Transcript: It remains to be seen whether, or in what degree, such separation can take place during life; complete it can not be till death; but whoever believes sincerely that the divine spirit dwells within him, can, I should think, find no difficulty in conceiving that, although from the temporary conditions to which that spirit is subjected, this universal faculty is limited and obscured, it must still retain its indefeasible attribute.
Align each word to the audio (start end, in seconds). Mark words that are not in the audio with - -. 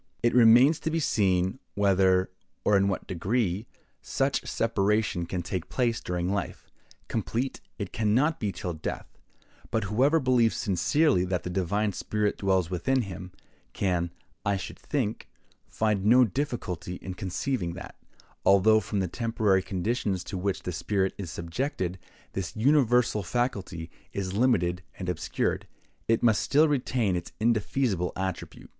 It 0.23 0.33
remains 0.33 0.79
to 0.79 0.89
be 0.89 0.99
seen 0.99 1.59
whether, 1.75 2.31
or 2.65 2.75
in 2.75 2.87
what 2.87 3.05
degree, 3.05 3.67
such 4.01 4.47
separation 4.47 5.27
can 5.27 5.43
take 5.43 5.69
place 5.69 6.01
during 6.01 6.27
life; 6.27 6.65
complete 7.07 7.61
it 7.77 7.93
can 7.93 8.15
not 8.15 8.39
be 8.39 8.51
till 8.51 8.73
death; 8.73 9.05
but 9.69 9.83
whoever 9.83 10.19
believes 10.19 10.57
sincerely 10.57 11.23
that 11.25 11.43
the 11.43 11.51
divine 11.51 11.93
spirit 11.93 12.39
dwells 12.39 12.67
within 12.71 13.03
him, 13.03 13.31
can, 13.73 14.09
I 14.43 14.57
should 14.57 14.79
think, 14.79 15.29
find 15.67 16.03
no 16.03 16.25
difficulty 16.25 16.95
in 16.95 17.13
conceiving 17.13 17.73
that, 17.73 17.95
although 18.43 18.79
from 18.79 19.01
the 19.01 19.07
temporary 19.07 19.61
conditions 19.61 20.23
to 20.23 20.35
which 20.39 20.63
that 20.63 20.71
spirit 20.71 21.13
is 21.19 21.29
subjected, 21.29 21.99
this 22.33 22.55
universal 22.55 23.21
faculty 23.21 23.91
is 24.13 24.33
limited 24.33 24.81
and 24.97 25.09
obscured, 25.09 25.67
it 26.07 26.23
must 26.23 26.41
still 26.41 26.67
retain 26.67 27.15
its 27.15 27.33
indefeasible 27.39 28.11
attribute. 28.15 28.69